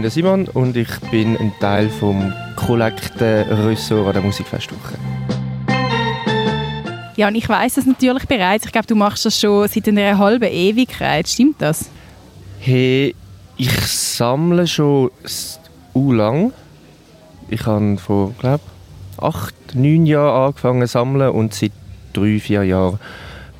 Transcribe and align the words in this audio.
bin 0.00 0.04
der 0.04 0.10
Simon 0.12 0.48
und 0.54 0.78
ich 0.78 0.88
bin 1.10 1.36
ein 1.36 1.52
Teil 1.60 1.90
vom 1.90 2.32
Kollekten-Ressort 2.56 4.06
an 4.06 4.12
der 4.14 4.22
Musikfestwoche. 4.22 4.94
Ja, 7.16 7.28
und 7.28 7.34
ich 7.34 7.46
weiß 7.46 7.74
das 7.74 7.84
natürlich 7.84 8.24
bereits. 8.26 8.64
Ich 8.64 8.72
glaube, 8.72 8.86
du 8.86 8.94
machst 8.94 9.26
das 9.26 9.38
schon 9.38 9.68
seit 9.68 9.86
einer 9.88 10.16
halben 10.16 10.50
Ewigkeit. 10.50 11.28
Stimmt 11.28 11.56
das? 11.60 11.90
Hey, 12.60 13.14
ich 13.58 13.72
sammle 13.88 14.66
schon 14.66 15.10
u 15.94 16.12
lang. 16.12 16.54
Ich 17.50 17.66
habe 17.66 17.98
vor, 17.98 18.32
glaube 18.38 18.64
acht, 19.18 19.54
neun 19.74 20.06
Jahren 20.06 20.46
angefangen 20.46 20.86
zu 20.86 20.92
sammeln 20.92 21.30
und 21.30 21.52
seit 21.52 21.72
drei, 22.14 22.40
vier 22.40 22.62
Jahren 22.62 22.98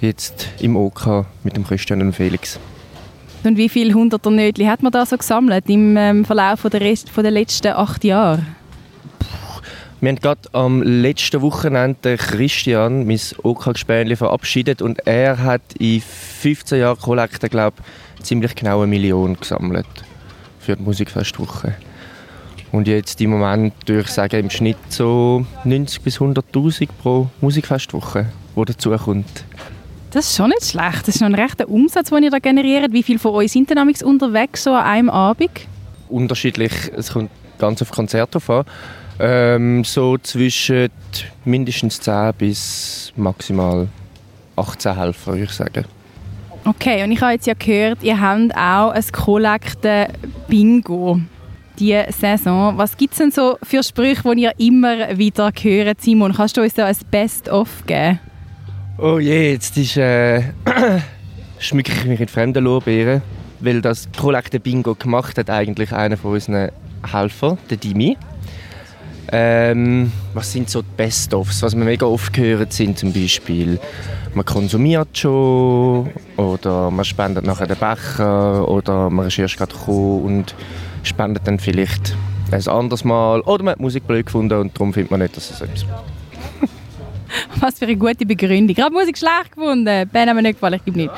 jetzt 0.00 0.48
im 0.58 0.74
OK 0.74 1.26
mit 1.44 1.54
dem 1.54 1.66
Christian 1.66 2.00
und 2.00 2.14
Felix. 2.14 2.58
Und 3.42 3.56
wie 3.56 3.68
viele 3.68 3.94
hunderter 3.94 4.30
Nötli 4.30 4.66
hat 4.66 4.82
man 4.82 4.92
da 4.92 5.06
so 5.06 5.16
gesammelt 5.16 5.68
im 5.68 5.96
ähm, 5.96 6.24
Verlauf 6.24 6.62
der, 6.62 6.80
Rest, 6.80 7.08
von 7.08 7.22
der 7.22 7.32
letzten 7.32 7.68
acht 7.68 8.04
Jahre? 8.04 8.44
Wir 10.00 10.08
haben 10.10 10.16
gerade 10.16 10.48
am 10.52 10.82
letzten 10.82 11.42
Wochenende 11.42 12.16
Christian, 12.16 13.06
mein 13.06 13.20
OK-Gespänli, 13.42 14.16
verabschiedet 14.16 14.80
und 14.80 15.06
er 15.06 15.38
hat 15.38 15.60
in 15.78 16.00
15 16.00 16.80
Jahren 16.80 16.98
Kollekte, 16.98 17.48
glaube 17.48 17.76
ich, 18.18 18.24
ziemlich 18.24 18.54
genau 18.54 18.78
eine 18.78 18.86
Million 18.86 19.38
gesammelt 19.38 19.86
für 20.58 20.76
die 20.76 20.82
Musikfestwoche. 20.82 21.74
Und 22.72 22.88
jetzt 22.88 23.20
im 23.20 23.30
Moment 23.30 23.74
würde 23.86 24.02
ich 24.02 24.08
sagen, 24.08 24.40
im 24.40 24.50
Schnitt 24.50 24.78
so 24.88 25.44
90 25.64 26.02
bis 26.02 26.18
100'000 26.18 26.88
pro 27.02 27.28
Musikfestwoche, 27.40 28.26
die 28.56 28.64
dazukommt. 28.64 29.44
Das 30.10 30.26
ist 30.26 30.36
schon 30.36 30.50
nicht 30.50 30.64
schlecht. 30.64 31.06
Das 31.06 31.14
ist 31.14 31.20
noch 31.20 31.28
ein 31.28 31.36
rechter 31.36 31.68
Umsatz, 31.68 32.10
den 32.10 32.24
ihr 32.24 32.30
da 32.30 32.40
generiert. 32.40 32.92
Wie 32.92 33.04
viele 33.04 33.20
von 33.20 33.32
euch 33.32 33.52
sind 33.52 33.70
denn 33.70 33.78
unterwegs 33.78 34.64
so 34.64 34.72
an 34.72 34.84
einem 34.84 35.10
Abend? 35.10 35.50
Unterschiedlich. 36.08 36.72
Es 36.96 37.12
kommt 37.12 37.30
ganz 37.58 37.80
auf 37.80 37.92
Konzerte 37.92 38.32
drauf 38.32 38.50
an. 38.50 38.64
Ähm, 39.20 39.84
so 39.84 40.18
zwischen 40.18 40.88
mindestens 41.44 42.00
10 42.00 42.32
bis 42.38 43.12
maximal 43.16 43.86
18 44.56 44.96
Helfer, 44.96 45.32
würde 45.32 45.44
ich 45.44 45.50
sagen. 45.50 45.84
Okay, 46.64 47.04
und 47.04 47.12
ich 47.12 47.20
habe 47.20 47.32
jetzt 47.32 47.46
ja 47.46 47.54
gehört, 47.54 48.02
ihr 48.02 48.20
habt 48.20 48.54
auch 48.56 48.90
ein 48.90 49.04
Kollekten-Bingo 49.12 51.20
diese 51.78 52.06
Saison. 52.10 52.76
Was 52.76 52.96
gibt 52.96 53.12
es 53.12 53.18
denn 53.18 53.30
so 53.30 53.56
für 53.62 53.82
Sprüche, 53.82 54.34
die 54.34 54.42
ihr 54.42 54.52
immer 54.58 55.16
wieder 55.16 55.52
hört? 55.58 56.00
Simon, 56.00 56.34
kannst 56.34 56.56
du 56.56 56.62
uns 56.62 56.74
da 56.74 56.86
ein 56.86 56.96
Best-of 57.10 57.86
geben? 57.86 58.18
Oh 59.02 59.18
je, 59.18 59.52
jetzt 59.52 59.78
ist, 59.78 59.96
äh, 59.96 60.42
schmücke 61.58 61.90
ich 61.90 62.04
mich 62.04 62.20
in 62.20 62.28
fremden 62.28 62.64
Lorbeeren, 62.64 63.22
weil 63.60 63.80
das 63.80 64.06
Kollekte 64.14 64.60
Bingo 64.60 64.94
gemacht 64.94 65.38
hat 65.38 65.48
eigentlich 65.48 65.90
einer 65.94 66.18
von 66.18 66.32
unseren 66.32 66.70
Helfern, 67.10 67.56
der 67.70 67.78
Dimi. 67.78 68.18
Ähm, 69.32 70.12
was 70.34 70.52
sind 70.52 70.68
so 70.68 70.82
die 70.82 70.88
Best-ofs? 70.98 71.62
Was 71.62 71.74
wir 71.74 71.82
mega 71.82 72.04
oft 72.04 72.30
gehört 72.34 72.74
sind 72.74 72.98
zum 72.98 73.14
Beispiel, 73.14 73.80
man 74.34 74.44
konsumiert 74.44 75.16
schon 75.16 76.10
oder 76.36 76.90
man 76.90 77.06
spendet 77.06 77.46
nachher 77.46 77.68
den 77.68 77.78
Becher 77.78 78.68
oder 78.68 79.08
man 79.08 79.28
ist 79.28 79.38
erst 79.38 79.56
gerade 79.56 79.72
gekommen 79.72 80.24
und 80.24 80.54
spendet 81.04 81.46
dann 81.46 81.58
vielleicht 81.58 82.14
ein 82.50 82.68
anderes 82.68 83.04
Mal 83.04 83.40
oder 83.40 83.64
man 83.64 83.72
hat 83.72 83.80
Musik 83.80 84.06
blöd 84.06 84.26
gefunden 84.26 84.60
und 84.60 84.74
darum 84.76 84.92
findet 84.92 85.10
man 85.10 85.20
nicht, 85.20 85.38
dass 85.38 85.50
es 85.50 85.62
etwas 85.62 85.86
Was 87.60 87.78
für 87.78 87.86
eine 87.86 87.96
gute 87.96 88.26
Begründung. 88.26 88.74
Gerade 88.74 88.92
Musik 88.92 89.18
schlecht 89.18 89.54
gefunden. 89.54 90.08
Ben 90.12 90.28
hat 90.28 90.34
mir 90.34 90.42
nicht 90.42 90.54
gefallen, 90.54 90.74
ich 90.74 90.84
gebe 90.84 90.98
nicht. 90.98 91.10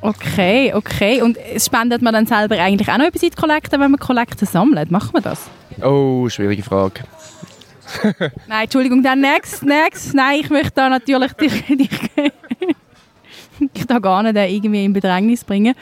Okay, 0.00 0.74
okay. 0.74 1.22
Und 1.22 1.38
spendet 1.58 2.02
man 2.02 2.12
dann 2.12 2.26
selber 2.26 2.58
eigentlich 2.58 2.88
auch 2.88 2.98
noch 2.98 3.06
etwas 3.06 3.22
in 3.22 3.30
die 3.30 3.36
Kollekte, 3.36 3.78
wenn 3.78 3.90
man 3.90 4.00
Kollekte 4.00 4.46
sammelt? 4.46 4.90
Macht 4.90 5.12
man 5.12 5.22
das? 5.22 5.48
Oh, 5.80 6.28
schwierige 6.28 6.62
Frage. 6.62 7.02
Nein, 8.48 8.64
Entschuldigung, 8.64 9.02
dann 9.02 9.20
next, 9.20 9.62
next. 9.62 10.14
Nein, 10.14 10.40
ich 10.40 10.50
möchte 10.50 10.72
da 10.74 10.88
natürlich 10.88 11.32
dich, 11.34 11.66
dich 11.66 11.90
ich 13.74 13.86
da 13.86 13.98
gar 13.98 14.22
nicht 14.22 14.36
irgendwie 14.36 14.84
in 14.84 14.92
Bedrängnis 14.92 15.44
bringen. 15.44 15.74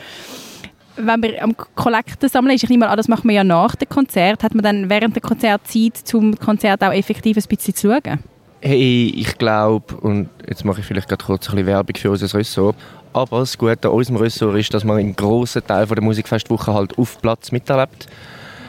Wenn 0.97 1.21
man 1.21 1.31
am 1.41 1.57
Kollekten 1.57 2.29
sammeln 2.29 2.55
ist, 2.55 2.65
ich 2.65 2.69
nehme 2.69 2.85
mal 2.85 2.91
an, 2.91 2.97
das 2.97 3.09
macht 3.09 3.25
man 3.25 3.35
ja 3.35 3.45
nach 3.45 3.75
dem 3.75 3.89
Konzert. 3.89 4.43
Hat 4.43 4.55
man 4.55 4.63
dann 4.63 4.91
während 4.91 5.15
der 5.15 5.23
Konzert 5.23 5.67
Zeit, 5.67 5.97
zum 5.97 6.39
Konzert 6.39 6.83
auch 6.83 6.93
effektiv 6.93 7.39
ein 7.39 7.45
bisschen 7.49 7.75
zu 7.75 7.89
schauen? 7.89 8.19
Hey, 8.63 9.11
ich 9.17 9.39
glaube, 9.39 9.97
und 9.97 10.29
jetzt 10.47 10.67
mache 10.67 10.81
ich 10.81 10.87
vielleicht 10.87 11.09
gerade 11.09 11.25
kurz 11.25 11.49
ein 11.49 11.53
bisschen 11.53 11.67
Werbung 11.67 11.97
für 11.97 12.11
unser 12.11 12.39
Ressort, 12.39 12.77
aber 13.15 13.39
das 13.39 13.57
Gute 13.57 13.89
an 13.89 13.95
unserem 13.95 14.19
Ressort 14.19 14.55
ist, 14.59 14.75
dass 14.75 14.85
man 14.85 14.99
einen 14.99 15.17
grossen 15.17 15.67
Teil 15.67 15.87
der 15.87 16.03
Musikfestwoche 16.03 16.75
halt 16.75 16.99
auf 16.99 17.23
Platz 17.23 17.53
miterlebt. 17.53 18.07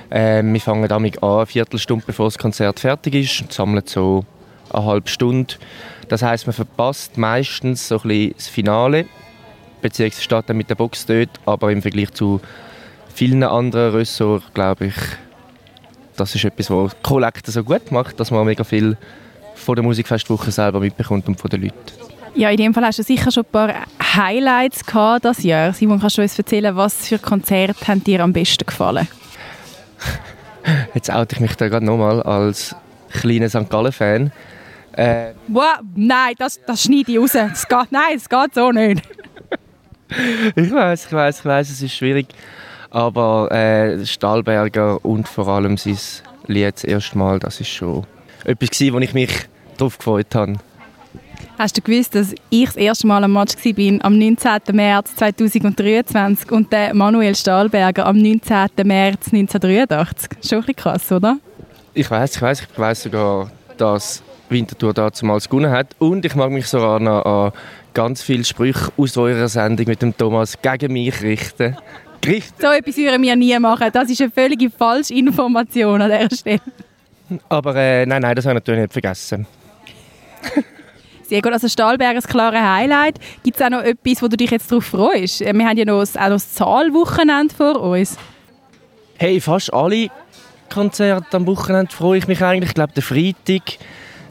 Ähm, 0.09 0.53
wir 0.53 0.62
fangen 0.62 0.88
damit 0.88 1.22
an, 1.22 1.40
eine 1.40 1.46
Viertelstunde 1.46 2.06
bevor 2.07 2.28
das 2.28 2.38
Konzert 2.38 2.79
fertig 2.79 3.16
ist 3.16 3.41
und 3.41 3.52
sammeln 3.52 3.84
so 3.85 4.24
eine 4.72 4.85
halbe 4.85 5.09
Stunde. 5.09 5.56
Das 6.08 6.22
heißt, 6.22 6.47
man 6.47 6.53
verpasst 6.53 7.18
meistens 7.18 7.90
so 7.90 7.96
ein 7.96 8.08
bisschen 8.08 8.34
das 8.38 8.47
Finale, 8.47 9.08
beziehungsweise 9.81 10.23
steht 10.23 10.50
dann 10.50 10.56
mit 10.56 10.69
der 10.69 10.75
Box 10.75 11.06
dort, 11.06 11.31
aber 11.46 11.69
im 11.69 11.81
Vergleich 11.81 12.13
zu 12.13 12.40
vielen 13.13 13.44
anderen 13.44 13.94
Ressorts, 13.94 14.46
glaube 14.53 14.85
ich, 14.85 14.96
das 16.16 16.34
ist 16.34 16.46
etwas, 16.46 16.69
was 16.69 16.96
Collector 17.03 17.52
so 17.52 17.62
gut 17.66 17.91
macht, 17.91 18.22
dass 18.22 18.31
man 18.31 18.46
mega 18.46 18.63
viel 18.63 18.96
von 19.56 19.75
der 19.75 19.84
Musikfestwoche 19.84 20.51
selber 20.51 20.79
mitbekommt 20.79 21.28
und 21.28 21.39
von 21.39 21.50
den 21.50 21.63
Leuten. 21.63 21.75
Ja, 22.34 22.50
in 22.50 22.57
dem 22.57 22.73
Fall 22.73 22.85
hast 22.85 23.00
du 23.00 23.03
sicher 23.03 23.31
schon 23.31 23.44
ein 23.44 23.51
paar 23.51 23.73
Highlights 24.16 24.85
gehabt 24.85 25.25
das 25.25 25.44
Jahr. 25.44 25.73
Simon, 25.73 26.00
kannst 26.00 26.17
du 26.17 26.22
uns 26.22 26.38
erzählen, 26.38 26.75
was 26.75 27.07
für 27.07 27.19
Konzerte 27.19 27.88
haben 27.88 28.03
dir 28.03 28.22
am 28.22 28.31
besten 28.31 28.66
gefallen? 28.66 29.07
Jetzt 30.94 31.11
oute 31.11 31.35
ich 31.35 31.41
mich 31.41 31.56
da 31.56 31.67
gerade 31.67 31.85
nochmal 31.85 32.23
als 32.23 32.75
kleiner 33.11 33.50
St. 33.50 33.69
Gallen-Fan. 33.69 34.31
Äh, 34.94 35.34
wow, 35.47 35.79
nein, 35.95 36.34
das, 36.38 36.59
das 36.66 36.84
schneide 36.84 37.11
ich 37.11 37.19
raus. 37.19 37.31
Das 37.34 37.67
geht, 37.67 37.91
nein, 37.91 38.13
das 38.13 38.29
geht 38.29 38.53
so 38.53 38.72
nicht. 38.72 39.01
ich 40.56 40.72
weiß, 40.72 41.07
ich 41.07 41.13
weiß, 41.13 41.40
ich 41.40 41.45
weiß, 41.45 41.69
es 41.69 41.81
ist 41.81 41.95
schwierig. 41.95 42.28
Aber 42.90 43.51
äh, 43.51 44.06
Stahlberger 44.06 45.03
und 45.03 45.28
vor 45.28 45.47
allem 45.47 45.78
sein 45.78 45.97
Lied 46.47 46.75
das 46.75 46.84
erste 46.84 47.17
Mal, 47.17 47.40
das 47.40 47.61
ist 47.61 47.69
schon 47.69 48.06
etwas 48.46 48.69
gewesen, 48.69 48.94
wo 48.94 49.00
ich 49.00 49.13
mich 49.13 49.31
darauf 49.78 49.97
gefreut 49.97 50.34
habe. 50.35 50.56
Hast 51.57 51.78
du 51.78 51.81
gewusst, 51.81 52.16
dass 52.16 52.34
ich 52.50 52.66
das 52.66 52.75
erste 52.75 53.07
Mal 53.07 53.24
am 53.24 53.34
Match 53.34 53.56
war 53.56 54.06
am 54.06 54.18
19. 54.18 54.59
März 54.74 55.16
2023 55.16 56.52
und 56.52 56.72
der 56.72 56.94
Manuel 56.96 57.35
Stahlberger 57.35 58.06
am 58.06 58.18
19. 58.18 58.69
März 58.84 59.28
1983? 59.31 60.29
Schon 60.44 60.57
ein 60.57 60.62
bisschen 60.62 60.75
krass, 60.75 61.12
oder? 61.12 61.38
Ich 61.94 62.09
weiß, 62.09 62.35
ich 62.35 62.41
weiß, 62.41 62.62
ich 62.62 62.79
weiß 62.79 63.03
sogar, 63.03 63.52
dass 63.78 64.24
Winterthur 64.50 64.94
damals 64.94 65.47
gewonnen 65.47 65.72
hat 65.72 65.96
und 66.00 66.25
ich 66.25 66.35
mag 66.35 66.52
mich 66.52 66.68
sogar 66.68 67.00
noch 67.00 67.25
an 67.25 67.52
ganz 67.94 68.22
viele 68.22 68.44
Sprüche 68.44 68.91
aus 68.97 69.18
eurer 69.18 69.47
Sendung 69.47 69.88
mit 69.88 70.02
dem 70.02 70.18
Thomas 70.18 70.58
gegen 70.62 70.94
mich 70.94 71.22
richten. 71.22 71.78
Gericht. 72.22 72.53
So 72.62 72.68
etwas 72.68 72.97
würden 72.97 73.22
wir 73.22 73.35
nie 73.35 73.58
machen. 73.59 73.90
Das 73.91 74.09
ist 74.09 74.22
eine 74.22 74.31
völlige 74.31 74.69
Falschinformation 74.69 76.02
an 76.02 76.12
dieser 76.12 76.35
Stelle. 76.35 76.62
Aber 77.50 77.75
äh, 77.75 78.06
nein, 78.06 78.22
nein, 78.22 78.36
das 78.36 78.46
habe 78.46 78.53
ich 78.53 78.62
natürlich 78.62 78.81
nicht 78.81 78.94
vergessen. 78.94 79.46
Sehr 81.31 81.42
gut, 81.42 81.53
also 81.53 81.69
Stahlberg 81.69 82.18
ein 82.18 82.22
klares 82.22 82.59
Highlight. 82.59 83.18
Gibt 83.44 83.56
es 83.56 83.66
auch 83.66 83.69
noch 83.69 83.84
etwas, 83.84 84.22
wo 84.22 84.28
du 84.28 84.36
dich 84.36 84.52
jetzt 84.52 84.69
darauf 84.69 84.86
freust? 84.86 85.41
Äh, 85.41 85.53
wir 85.53 85.66
haben 85.66 85.78
ja 85.78 85.86
noch, 85.86 86.02
auch 86.02 86.16
noch 86.16 86.30
das 86.30 86.53
Zahlwochenende 86.53 87.56
vor 87.56 87.80
uns. 87.80 88.18
Hey, 89.18 89.40
fast 89.40 89.74
alle 89.74 90.09
Konzerte 90.70 91.38
am 91.38 91.47
Wochenende 91.47 91.91
freue 91.91 92.18
ich 92.18 92.28
mich 92.28 92.44
eigentlich. 92.44 92.72
Ich 92.72 92.75
glaube, 92.75 92.94
der 92.94 93.03
Freitag 93.03 93.78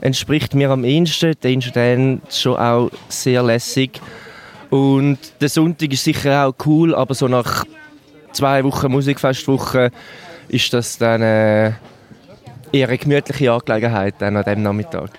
entspricht 0.03 0.55
mir 0.55 0.71
am 0.71 0.85
ehesten. 0.85 1.35
Der 1.43 1.53
ist 1.53 1.75
dann 1.75 2.21
schon 2.29 2.57
auch 2.57 2.91
sehr 3.09 3.43
lässig. 3.43 4.01
Und 4.69 5.19
der 5.41 5.49
Sonntag 5.49 5.93
ist 5.93 6.05
sicher 6.05 6.47
auch 6.47 6.55
cool, 6.67 6.95
aber 6.95 7.15
so 7.15 7.29
nach 7.29 7.65
zwei 8.33 8.63
Wochen 8.63 8.93
Musikfestwoche 8.93 9.91
ist 10.49 10.73
das 10.75 10.99
dann... 10.99 11.23
Äh, 11.23 11.73
eher 12.73 12.97
gemütliche 12.97 13.53
Angelegenheit 13.53 14.23
an 14.23 14.43
diesem 14.43 14.63
Nachmittag. 14.63 15.11